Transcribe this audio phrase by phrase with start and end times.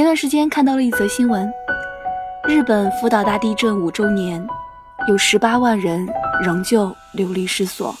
[0.00, 1.46] 前段时间看到了一则新闻，
[2.48, 4.42] 日本福岛大地震五周年，
[5.06, 6.08] 有十八万人
[6.42, 7.94] 仍旧流离失所，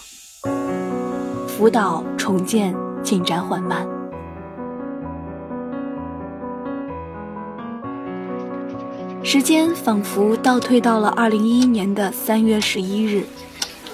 [1.46, 3.86] 福岛重建进展缓慢。
[9.22, 13.26] 时间仿佛倒退到了二零一一年的三月十一日。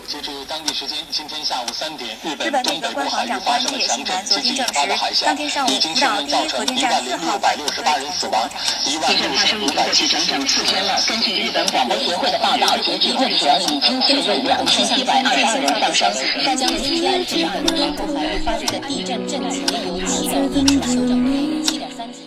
[0.08, 4.64] 截至当地时间今天下午三点，日本内阁官房长官野信男昨天证
[5.12, 8.48] 实，当天上午福岛第一核电站四号反应堆死亡。
[8.84, 10.94] 地震发生已经整整四天了。
[11.08, 16.08] 根据日本广播协会的报道，截至目前已经确认两千一百二十二人丧生。
[16.44, 22.20] 大江西安市二日发生的地震震级由七点一修正为七点三级。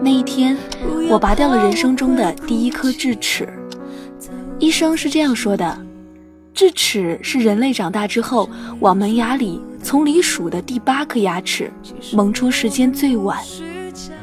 [0.00, 0.56] 那一天，
[1.10, 3.52] 我拔掉了人生中的第一颗智齿。
[4.60, 5.89] 医生是这样说的。
[6.60, 8.46] 智齿是人类长大之后
[8.80, 11.72] 往门牙里从里数的第八颗牙齿，
[12.12, 13.42] 萌出时间最晚。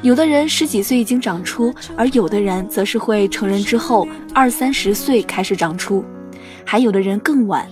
[0.04, 6.06] 有的人十几岁已经长出，而有的人则是会成人之后二三十岁开始长出，
[6.64, 7.68] 还有的人更晚，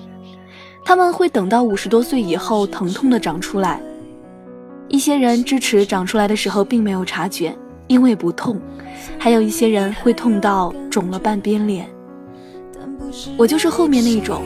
[0.83, 3.79] 他们会等到五十多岁以后疼痛的长出来。
[4.87, 8.55] 一些人智齿长出来的时候并没有察觉，因为不痛；
[9.19, 11.87] 还有一些人会痛到肿了半边脸。
[13.37, 14.41] 我就是后面那种。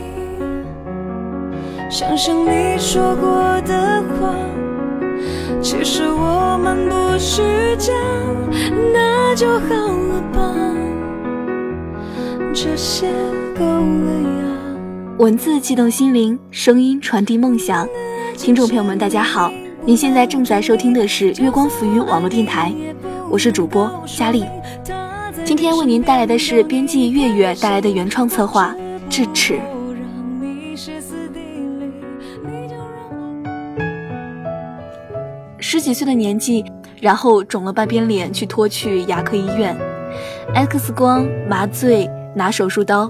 [1.90, 4.32] 想想你说过的话，
[5.60, 8.00] 其实我们不是这样，
[8.94, 10.54] 那就好了吧。
[12.54, 13.08] 这些
[13.58, 14.78] 够了呀。
[15.18, 17.88] 文字悸动心灵，声音传递梦想。
[18.38, 19.50] 听众朋友们，大家好，
[19.84, 22.72] 您现在正在收听的是月光浮云网络电台，
[23.28, 24.44] 我是主播佳丽。
[25.44, 28.72] 今天为您带来的是编辑月月带来的原创策划
[29.08, 29.54] 《智齿》。
[35.72, 36.64] 十几岁的年纪，
[37.00, 39.76] 然后肿了半边脸，去拖去牙科医院
[40.52, 43.08] ，X 光、麻醉、拿手术刀，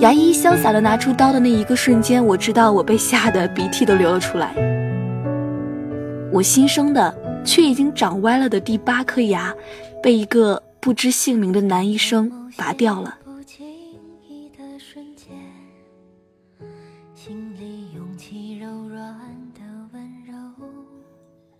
[0.00, 4.52] 牙医潇洒的拿出刀的那一个瞬间，我知道我被吓得鼻涕都流了出来。
[6.32, 7.14] 我新生的
[7.44, 9.54] 却已经长歪了的第八颗牙，
[10.02, 10.60] 被一个。
[10.80, 13.14] 不知姓名的男医生拔掉了。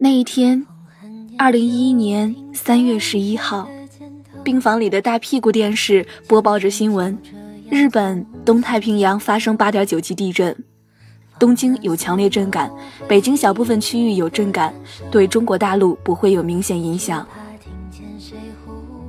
[0.00, 0.64] 那一天，
[1.36, 3.68] 二零一一年三月十一号，
[4.44, 7.18] 病房里的大屁股电视播报着新闻：
[7.68, 10.56] 日本东太平洋发生八点九级地震，
[11.36, 12.70] 东京有强烈震感，
[13.08, 14.72] 北京小部分区域有震感，
[15.10, 17.26] 对中国大陆不会有明显影响。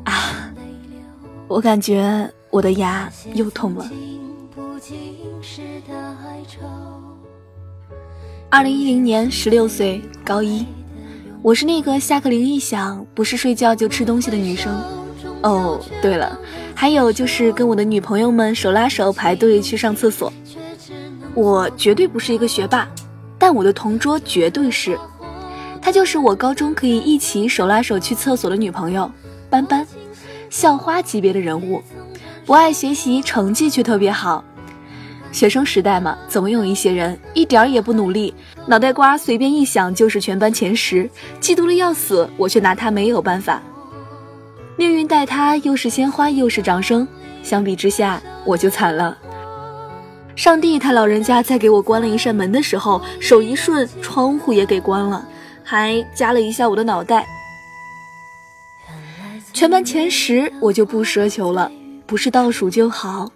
[0.05, 0.51] 啊
[1.47, 3.87] 我感觉我的牙又痛了。
[8.51, 10.65] 二零一零年，十六岁，高一，
[11.41, 14.73] 我是那个下课铃一响，不是睡觉就吃东西的女生。
[15.41, 16.37] 哦，对了，
[16.75, 20.31] 还有就是跟我的女朋友们手拉手排队去上厕所。
[21.33, 22.85] 我绝对不是一个学霸，
[23.37, 24.99] 但我的同桌绝对是，
[25.81, 29.09] 她就是我高中可以一起手拉手去厕所的女朋友，
[29.49, 29.87] 班班。
[30.49, 31.81] 校花级别的人物，
[32.45, 34.43] 不爱学习，成绩却特别好。
[35.31, 38.33] 学生时代嘛，总有一些人一点儿也不努力，
[38.65, 41.09] 脑袋瓜随便一想就是全班前十，
[41.39, 43.61] 嫉妒的要死，我却拿他没有办法。
[44.75, 47.07] 命运待他又是鲜花又是掌声，
[47.43, 49.17] 相比之下我就惨了。
[50.35, 55.27] 上帝他老人家在给我关了一扇门的时候，手一顺，窗户也给关了，
[55.63, 57.27] 还夹了一下我的脑袋。
[59.51, 61.69] 全班前十，我就不奢求了，
[62.07, 63.29] 不是倒数就好。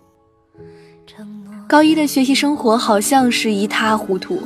[1.74, 4.44] 高一的学习生活好像是一塌糊涂，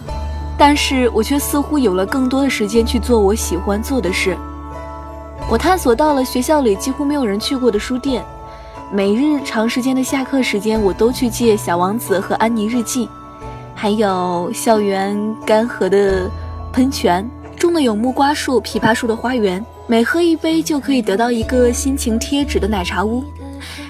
[0.57, 4.37] 但是我却似乎有了更多的时间去做我喜欢做的事。
[5.49, 8.23] 我探索到了学校里几乎没有人去过的书店，
[8.93, 13.05] 每日长时间的下课时间，我都去借《小王子》和《安妮日记》，
[13.75, 16.31] 还有校园干涸的
[16.71, 19.61] 喷泉，种的有木瓜树、枇杷树的花园。
[19.85, 23.21] 每喝一杯就可以得到一个心情贴纸的奶茶屋，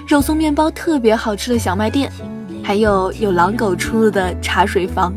[0.08, 2.10] 肉松面包特别好吃的小卖店，
[2.68, 5.10] 还有有狼狗出入的茶水房。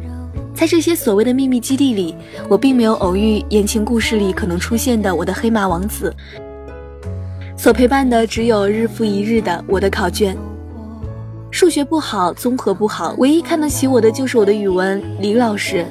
[0.56, 2.16] 在这些所谓的秘密基地里，
[2.48, 6.16] 我并没有偶遇言情故事里可能出现的我的黑马王子。
[7.58, 10.34] 所陪伴的只有日复一日的我的考卷。
[11.52, 15.86] 数学不好，综合不好，唯一看得起我的就是我的语文李老师。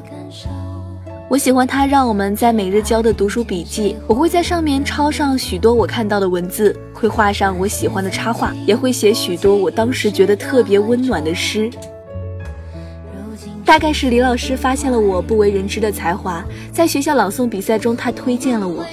[1.30, 11.70] 我喜欢他让我们在每日交的读书笔记，我会在上面抄上许多我看到的文字，会画上我喜欢的插画，也会写许多我当时觉得特别温暖的诗。
[13.64, 18.84] 大概是李老师发现了我不为人知的才华，在学校朗诵比赛中，他推荐了我。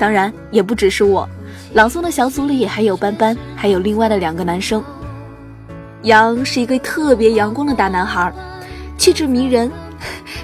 [0.00, 1.28] 当然也不只是我，
[1.74, 4.82] 朗诵的小组里还有班班，还有另外的两个男生。
[6.02, 8.32] 杨是一个特别阳光的大男孩，
[9.02, 9.68] 气质迷人；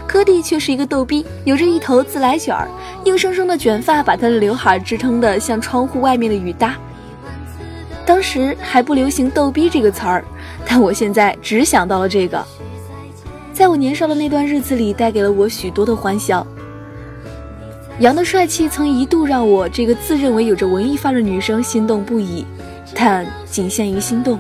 [0.05, 2.69] 柯蒂却是一个逗逼，有着一头自来卷儿，
[3.05, 6.75] 硬生生的卷发把他的刘海支撑的像窗户外面的雨搭。
[8.05, 10.25] 当时还不流行“逗逼”这个词儿，
[10.67, 12.45] 但我现在只想到了这个。
[13.53, 16.45] 在我年少的那段日子里，带给了我许多的欢笑。
[18.01, 22.45] 杨的帅气曾一度让我这个自认为有着文艺范的女生心动不已，
[22.93, 24.37] 但仅限于心动。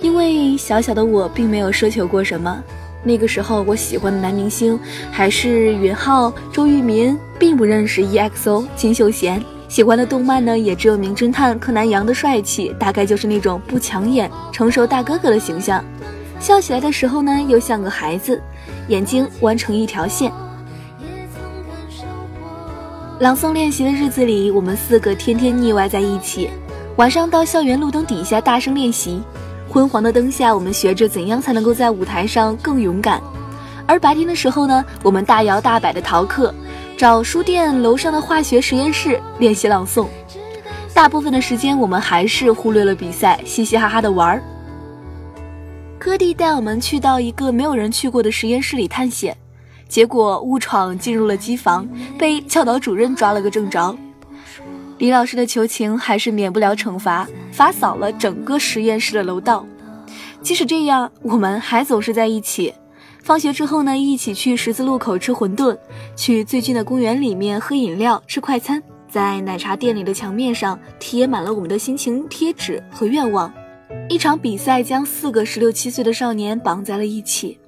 [0.00, 2.62] 因为小小的我并没有奢求过什么，
[3.04, 4.80] 那个时候我喜欢的男明星
[5.12, 9.40] 还是允浩、周渝民，并不认识 EXO、金秀贤。
[9.68, 15.84] 喜欢的动漫呢，也只有名侦探柯南杨的帅气，大概就是那种不抢眼、成熟大哥哥的形象。
[16.40, 18.40] 笑起来的时候呢，又像个孩子，
[18.88, 20.32] 眼睛弯成一条线。
[23.20, 26.50] 朗诵练习的日子里，我们四个天天腻歪在一起，
[26.96, 29.22] 晚上到校园路灯底下大声练习。
[29.74, 33.18] 昏黄的灯下，我们学着怎样才能够在舞台上更勇敢；
[33.88, 36.54] 而白天的时候呢，我们大摇大摆的逃课，
[36.96, 40.06] 找书店楼上的化学实验室练习朗诵。
[40.94, 44.40] 大部分的时间，我们还是忽略了比赛，嘻嘻哈哈的玩儿。
[45.98, 49.36] 柯蒂带我们去到一个没有人去过的实验室里探险，
[49.88, 51.84] 结果误闯进入了机房，
[52.16, 53.92] 被教导主任抓了个正着。
[55.04, 59.66] 李老师的求情还是免不了惩罚，罚扫了整个实验室的楼道。
[60.40, 62.72] 即使这样，我们还总是在一起。
[63.22, 65.76] 放学之后呢，一起去十字路口吃馄饨，
[66.16, 73.52] 去最近的公园里面喝饮料、吃快餐，在奶茶店里的墙面上贴满了我们的心情贴纸和愿望。
[74.08, 77.58] 一场比赛将四个十六七岁的少年绑在了一起。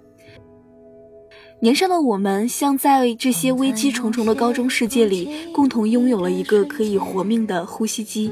[1.59, 8.31] 年少的我们，像在这些危机重重的高中世界里，共同拥有了一个可以活命的呼吸机。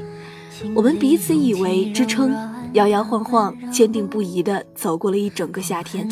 [0.75, 2.35] 我们彼此以为支撑，
[2.73, 6.07] 摇摇晃晃，坚定不移地走过了一整个夏天。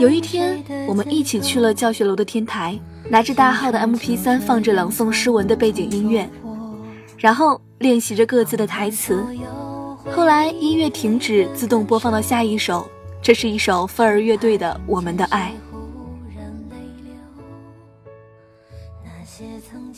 [0.00, 2.78] 有一天，我们一起去了教学楼的天台，
[3.10, 6.28] 拿着大号的 MP3，放着朗诵诗文的背景音乐，
[7.18, 9.22] 然后练习着各自的台词。
[10.10, 12.88] 后来音乐停止，自动播放到下一首。
[13.22, 15.52] 这是一首飞儿乐队的《我们的爱》。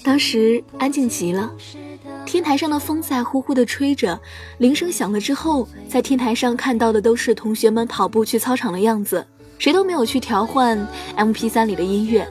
[0.02, 1.52] 当时安静极了，
[2.24, 4.18] 天台上的风在呼呼的吹着，
[4.58, 9.26] 铃声响了之后，在天台上看到的都是同学们跑步去操场的样子，
[9.58, 10.78] 谁都没有去调换
[11.16, 12.26] MP3 里的音乐。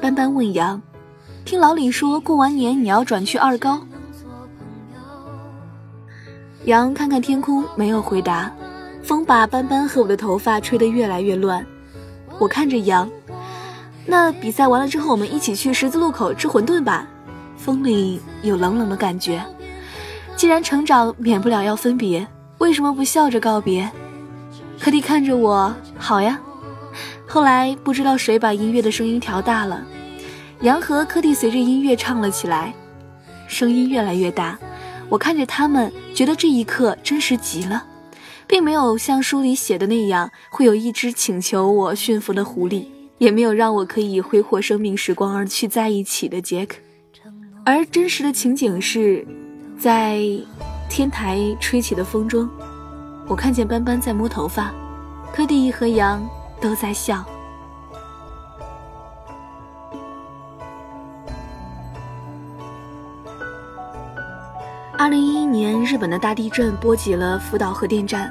[0.00, 0.80] 斑斑问杨
[1.44, 3.84] ：“听老李说过完年你要转去二高？”
[6.66, 8.52] 杨看看天空，没有回答。
[9.02, 11.64] 风把斑斑和我的头发吹得越来越乱，
[12.38, 13.10] 我看着羊。
[14.06, 17.06] 那比赛完了之后，我们一起去十字路口吃馄饨吧。
[17.56, 19.42] 风里有冷冷的感觉。
[20.34, 22.26] 既然成长免不了要分别，
[22.58, 23.88] 为什么不笑着告别？
[24.80, 26.40] 柯蒂看着我，好呀。
[27.26, 29.84] 后来不知道谁把音乐的声音调大了，
[30.62, 32.74] 杨和柯蒂随着音乐唱了起来，
[33.46, 34.58] 声音越来越大。
[35.08, 37.84] 我看着他们，觉得这一刻真实极了。
[38.52, 42.84] 并没有像书里写的那样，会有一只请求我驯服的狐狸，
[43.16, 46.76] 也没有让我可以挥霍生命时光而去在一起的杰克。
[47.64, 49.26] 而真实的情景是，
[49.78, 50.20] 在
[50.90, 52.46] 天台吹起的风中，
[53.26, 54.70] 我看见斑斑在摸头发，
[55.32, 56.22] 柯蒂和杨
[56.60, 57.24] 都在笑。
[64.98, 68.30] 二零一一年，日本的大地震波及了福岛核电站。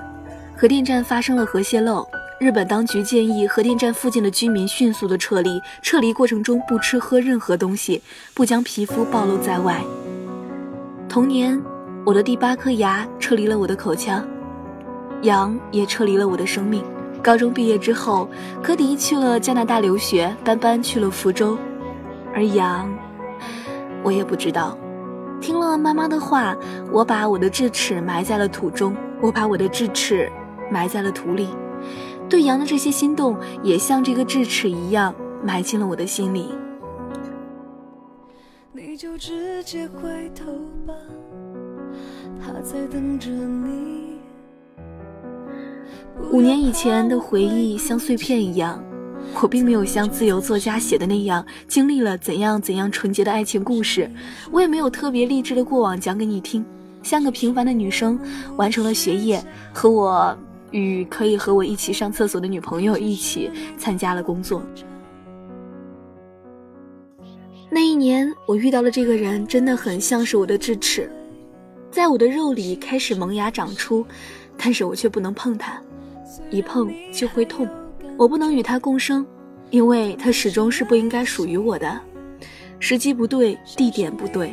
[0.62, 8.00] 核电站发生了核泄漏，日本当局建议核电站附近的居民迅速的撤离，撤离过程中不吃喝任何东西，
[8.36, 9.82] 不将皮肤暴露在外。
[11.10, 11.60] 同年，
[12.06, 14.24] 我的第八颗牙撤离了我的口腔，
[15.24, 16.84] 羊也撤离了我的生命。
[17.24, 18.30] 高中毕业之后，
[18.62, 21.58] 科迪去了加拿大留学，斑斑去了福州，
[22.36, 22.88] 而羊，
[24.04, 24.78] 我也不知道。
[25.42, 26.56] 听了妈妈的话，
[26.92, 30.32] 我把我的智齿埋在了土中，我把我的智齿。
[30.72, 31.50] 埋在了土里，
[32.30, 35.14] 对羊的这些心动，也像这个智齿一样
[35.44, 36.48] 埋进了我的心里。
[38.74, 40.52] 你就直接回头
[40.88, 40.94] 吧，
[42.40, 44.18] 他在等着你。
[46.32, 48.82] 五年以前的回忆像碎片一样，
[49.42, 54.10] 我并没有像自由作家写的那样经历了怎样怎样纯洁的爱情故事，
[54.52, 56.64] 我也没有特别励志的过往讲给你听，
[57.02, 58.20] 像个平凡的女生，
[58.56, 60.38] 完成了学业和我。
[60.72, 64.62] 与可以和我一起上厕所的女朋友一起参加了工作。
[67.70, 71.10] 那一年，我遇到了这个人，真的很像是我的智齿，
[71.90, 74.06] 在我的肉里开始萌芽长出，
[74.58, 75.82] 但是我却不能碰它，
[76.50, 77.68] 一碰就会痛。
[78.18, 79.26] 我不能与他共生，
[79.70, 82.00] 因为他始终是不应该属于我的，
[82.78, 84.52] 时机不对，地点不对，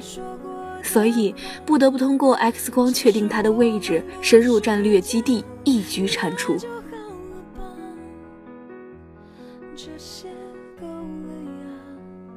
[0.80, 1.34] 所以
[1.66, 6.56] 不得不通过 X 光确定他的位置，深入战略基地，一举铲除。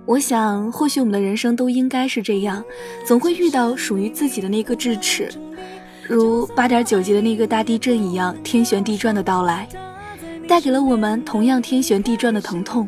[0.05, 2.61] 我想，或许我们的人生都应该是这样，
[3.05, 5.29] 总会遇到属于自己的那个智齿，
[6.05, 9.69] 如八点九级的那个大地震一样，天旋地转的到来，
[10.47, 12.87] 带给了我们同样天旋地转的疼痛。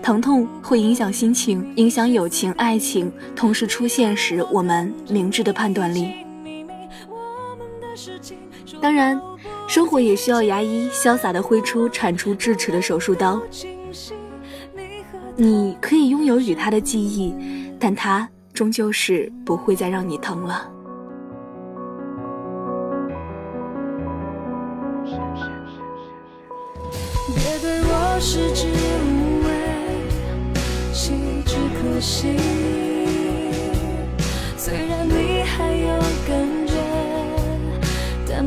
[0.00, 6.25] 疼痛会影响心情，影响友情、爱情，同时出现时我们明智的判断力。
[8.80, 9.20] 当然，
[9.66, 13.40] 生活也需要牙医潇洒的挥出铲除智齿的手术刀。
[15.34, 17.34] 你可以拥有与他的记忆，
[17.78, 20.70] 但他终究是不会再让你疼了。
[27.34, 28.66] 别对我食之
[29.04, 29.48] 无味，
[30.92, 31.12] 弃
[31.44, 32.36] 之可惜。
[34.56, 35.06] 虽然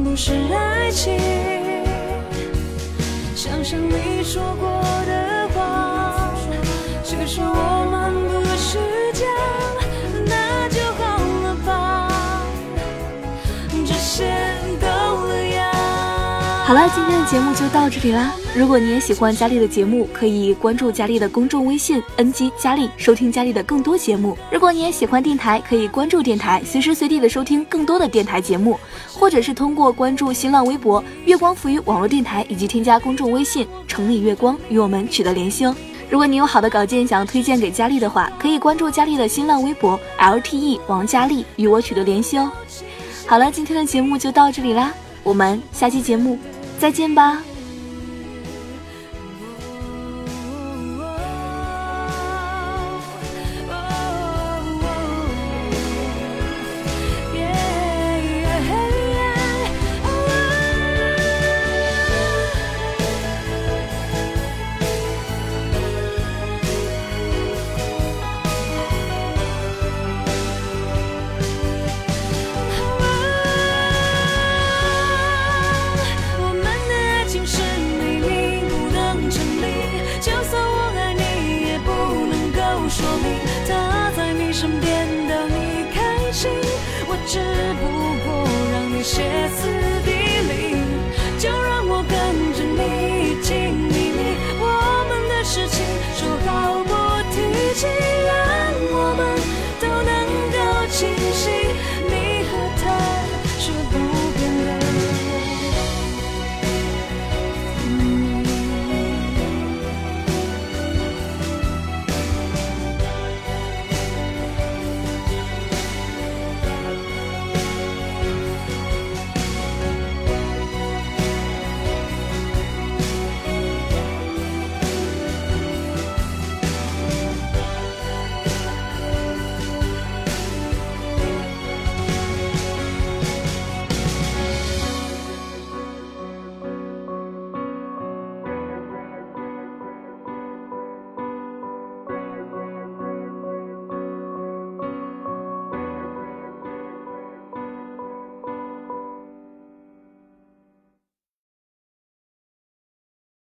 [0.09, 1.19] 不是爱情。
[3.35, 5.29] 想想你说过的。
[7.31, 7.68] 是我
[16.69, 18.31] 好了，今天的节目就到这里啦。
[18.55, 24.38] 如果你也喜欢佳丽的节目，可以关注佳丽的公众微信 “ng 佳丽”，收听佳丽的更多节目。
[24.51, 28.79] 如果你也喜欢电台，可以关注电台，随时随地的收听更多的电台节目，
[29.11, 35.75] 或者是通过关注新浪微博“月光浮语网络电台”，以及添加公众微信“城里月光”与我们取得联系哦。
[36.07, 42.51] 如果你有好的稿件想要推荐给佳丽的话，可以关注佳丽的新浪微博 LTE 王佳丽与我取得联系哦。
[43.25, 46.38] 好了，今天的节目就到这里啦，我们下期节目
[46.79, 47.48] 再见吧。
[84.59, 86.51] 身边的你开心，
[87.07, 87.39] 我只
[87.79, 87.81] 不
[88.25, 89.23] 过让你歇
[89.55, 89.88] 斯底。